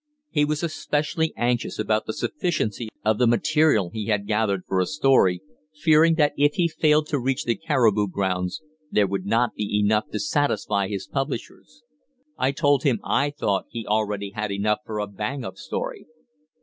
He 0.31 0.45
was 0.45 0.63
especially 0.63 1.31
anxious 1.37 1.77
about 1.77 2.07
the 2.07 2.13
sufficiency 2.13 2.89
of 3.05 3.19
the 3.19 3.27
material 3.27 3.91
he 3.93 4.07
had 4.07 4.25
gathered 4.25 4.63
for 4.65 4.79
a 4.79 4.87
story, 4.87 5.43
fearing 5.79 6.15
that 6.15 6.33
if 6.35 6.53
he 6.55 6.67
failed 6.67 7.05
to 7.09 7.19
reach 7.19 7.43
the 7.45 7.53
caribou 7.53 8.07
grounds 8.07 8.63
there 8.89 9.05
would 9.05 9.27
not 9.27 9.53
be 9.53 9.77
enough 9.77 10.09
to 10.09 10.19
satisfy 10.19 10.87
his 10.87 11.05
publishers. 11.05 11.83
I 12.35 12.51
told 12.51 12.81
him 12.81 12.99
I 13.03 13.29
thought 13.29 13.67
he 13.69 13.85
already 13.85 14.31
had 14.31 14.51
enough 14.51 14.79
for 14.87 14.97
a 14.97 15.05
"bang 15.05 15.45
up" 15.45 15.57
story. 15.57 16.07